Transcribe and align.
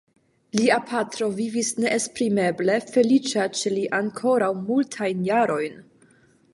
Lia 0.59 0.77
patro 0.91 1.27
vivis 1.39 1.69
neesprimeble 1.83 2.79
feliĉa 2.95 3.47
ĉe 3.61 3.73
li 3.77 3.85
ankoraŭ 4.01 4.53
multajn 4.67 5.25
jarojn. 5.33 5.83